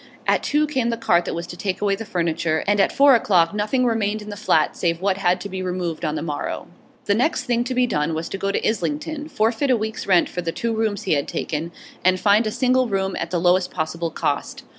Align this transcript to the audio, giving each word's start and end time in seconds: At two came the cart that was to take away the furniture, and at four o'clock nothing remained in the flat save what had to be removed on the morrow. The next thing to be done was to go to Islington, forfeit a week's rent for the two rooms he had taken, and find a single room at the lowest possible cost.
At 0.25 0.41
two 0.41 0.65
came 0.65 0.89
the 0.89 0.97
cart 0.97 1.25
that 1.25 1.35
was 1.35 1.45
to 1.45 1.55
take 1.55 1.79
away 1.79 1.93
the 1.95 2.05
furniture, 2.05 2.63
and 2.65 2.79
at 2.79 2.91
four 2.91 3.13
o'clock 3.13 3.53
nothing 3.53 3.85
remained 3.85 4.23
in 4.23 4.31
the 4.31 4.35
flat 4.35 4.75
save 4.75 4.99
what 4.99 5.17
had 5.17 5.39
to 5.41 5.47
be 5.47 5.61
removed 5.61 6.03
on 6.03 6.15
the 6.15 6.23
morrow. 6.23 6.65
The 7.05 7.13
next 7.13 7.43
thing 7.43 7.63
to 7.65 7.75
be 7.75 7.85
done 7.85 8.15
was 8.15 8.27
to 8.29 8.39
go 8.39 8.51
to 8.51 8.67
Islington, 8.67 9.29
forfeit 9.29 9.69
a 9.69 9.77
week's 9.77 10.07
rent 10.07 10.27
for 10.27 10.41
the 10.41 10.51
two 10.51 10.73
rooms 10.73 11.03
he 11.03 11.13
had 11.13 11.27
taken, 11.27 11.71
and 12.03 12.19
find 12.19 12.47
a 12.47 12.51
single 12.51 12.87
room 12.87 13.15
at 13.19 13.29
the 13.29 13.39
lowest 13.39 13.69
possible 13.69 14.09
cost. 14.09 14.63